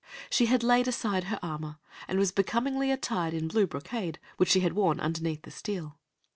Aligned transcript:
She 0.31 0.47
had 0.47 0.63
laid 0.63 0.87
aside 0.87 1.25
her 1.25 1.37
armor, 1.43 1.75
and 2.07 2.17
was 2.17 2.31
becomingly 2.31 2.89
attired 2.89 3.35
in 3.35 3.47
blue 3.47 3.67
brocade, 3.67 4.17
which 4.37 4.49
she 4.49 4.61
had 4.61 4.73
worn 4.73 4.99
underneath 4.99 5.43
the 5.43 5.51
steel. 5.51 5.95